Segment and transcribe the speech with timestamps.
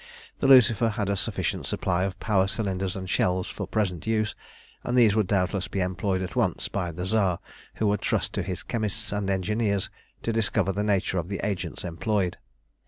[0.39, 4.33] The Lucifer had a sufficient supply of power cylinders and shells for present use,
[4.83, 7.37] and these would doubtless be employed at once by the Tsar,
[7.75, 9.91] who would trust to his chemists and engineers
[10.23, 12.37] to discover the nature of the agents employed.